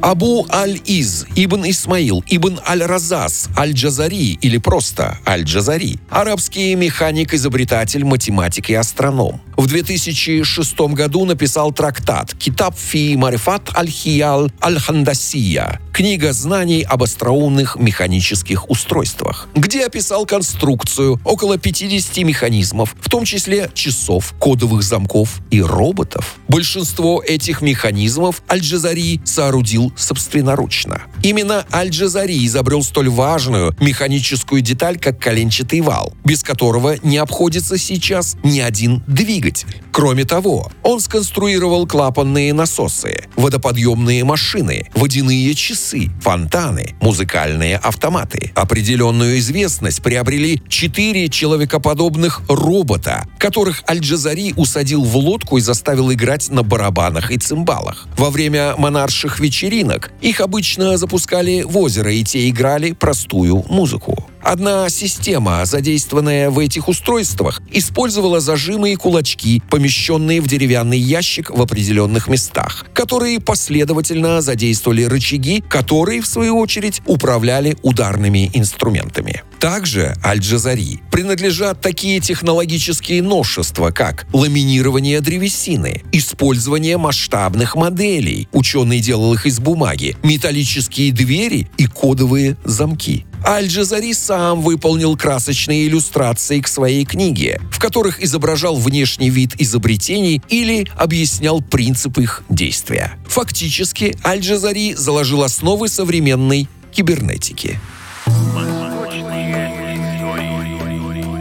Абу 0.00 0.46
Аль-Из, 0.52 1.26
Ибн 1.34 1.68
Исмаил, 1.70 2.22
Ибн 2.28 2.60
Аль-Разас, 2.66 3.48
Аль-Джазари 3.56 4.38
или 4.40 4.58
просто 4.58 5.18
Аль-Джазари. 5.26 5.98
Арабский 6.08 6.76
механик, 6.76 7.34
изобретатель, 7.34 8.04
математик 8.04 8.70
и 8.70 8.74
астроном. 8.74 9.40
В 9.56 9.66
2006 9.66 10.80
году 10.92 11.24
написал 11.24 11.72
трактат 11.72 12.32
«Китаб 12.34 12.78
фи 12.78 13.16
марифат 13.16 13.76
аль-хиял 13.76 14.52
аль-хандасия» 14.62 15.80
книга 15.98 16.32
знаний 16.32 16.82
об 16.88 17.02
остроумных 17.02 17.74
механических 17.74 18.70
устройствах, 18.70 19.48
где 19.56 19.84
описал 19.84 20.26
конструкцию 20.26 21.20
около 21.24 21.58
50 21.58 22.18
механизмов, 22.18 22.94
в 23.00 23.10
том 23.10 23.24
числе 23.24 23.68
часов, 23.74 24.32
кодовых 24.38 24.84
замков 24.84 25.40
и 25.50 25.60
роботов. 25.60 26.36
Большинство 26.46 27.20
этих 27.20 27.62
механизмов 27.62 28.44
Аль-Джазари 28.48 29.20
соорудил 29.24 29.87
собственноручно. 29.96 31.02
Именно 31.22 31.66
Аль-Джазари 31.72 32.46
изобрел 32.46 32.82
столь 32.82 33.08
важную 33.08 33.76
механическую 33.80 34.60
деталь, 34.60 34.98
как 34.98 35.18
коленчатый 35.18 35.80
вал, 35.80 36.12
без 36.24 36.42
которого 36.42 36.96
не 37.02 37.18
обходится 37.18 37.78
сейчас 37.78 38.36
ни 38.42 38.60
один 38.60 39.02
двигатель. 39.06 39.82
Кроме 39.92 40.24
того, 40.24 40.70
он 40.82 41.00
сконструировал 41.00 41.86
клапанные 41.86 42.52
насосы, 42.52 43.26
водоподъемные 43.36 44.22
машины, 44.24 44.88
водяные 44.94 45.54
часы, 45.54 46.10
фонтаны, 46.20 46.94
музыкальные 47.00 47.76
автоматы. 47.78 48.52
Определенную 48.54 49.38
известность 49.38 50.02
приобрели 50.02 50.62
четыре 50.68 51.28
человекоподобных 51.28 52.42
робота, 52.48 53.26
которых 53.38 53.82
Аль-Джазари 53.88 54.54
усадил 54.56 55.02
в 55.02 55.16
лодку 55.16 55.56
и 55.58 55.60
заставил 55.60 56.12
играть 56.12 56.48
на 56.50 56.62
барабанах 56.62 57.32
и 57.32 57.38
цимбалах. 57.38 58.06
Во 58.16 58.30
время 58.30 58.74
монарших 58.76 59.40
вечеринок 59.40 59.77
их 60.20 60.40
обычно 60.40 60.96
запускали 60.96 61.62
в 61.62 61.76
озеро, 61.78 62.12
и 62.12 62.24
те 62.24 62.48
играли 62.48 62.92
простую 62.92 63.64
музыку. 63.68 64.17
Одна 64.48 64.88
система, 64.88 65.66
задействованная 65.66 66.48
в 66.48 66.58
этих 66.58 66.88
устройствах, 66.88 67.60
использовала 67.70 68.40
зажимы 68.40 68.92
и 68.92 68.96
кулачки, 68.96 69.62
помещенные 69.68 70.40
в 70.40 70.46
деревянный 70.46 70.98
ящик 70.98 71.50
в 71.50 71.60
определенных 71.60 72.28
местах, 72.28 72.86
которые 72.94 73.40
последовательно 73.40 74.40
задействовали 74.40 75.04
рычаги, 75.04 75.62
которые, 75.68 76.22
в 76.22 76.26
свою 76.26 76.56
очередь, 76.56 77.02
управляли 77.04 77.76
ударными 77.82 78.50
инструментами. 78.54 79.42
Также 79.60 80.14
Аль-Джазари 80.24 81.02
принадлежат 81.10 81.82
такие 81.82 82.20
технологические 82.20 83.22
новшества, 83.22 83.90
как 83.90 84.26
ламинирование 84.32 85.20
древесины, 85.20 86.04
использование 86.12 86.96
масштабных 86.96 87.76
моделей, 87.76 88.48
ученый 88.52 89.00
делал 89.00 89.34
их 89.34 89.44
из 89.44 89.58
бумаги, 89.60 90.16
металлические 90.22 91.12
двери 91.12 91.68
и 91.76 91.84
кодовые 91.84 92.56
замки. 92.64 93.26
Аль-Джазари 93.48 94.12
сам 94.12 94.60
выполнил 94.60 95.16
красочные 95.16 95.86
иллюстрации 95.86 96.60
к 96.60 96.68
своей 96.68 97.06
книге, 97.06 97.62
в 97.72 97.78
которых 97.78 98.22
изображал 98.22 98.76
внешний 98.76 99.30
вид 99.30 99.54
изобретений 99.56 100.42
или 100.50 100.86
объяснял 100.98 101.62
принцип 101.62 102.18
их 102.18 102.42
действия. 102.50 103.14
Фактически, 103.26 104.14
Аль-Джазари 104.22 104.92
заложил 104.92 105.42
основы 105.42 105.88
современной 105.88 106.68
кибернетики. 106.92 107.80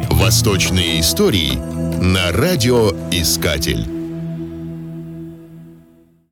Восточные 0.09 1.01
истории 1.01 1.55
на 2.01 2.31
радиоискатель. 2.31 3.96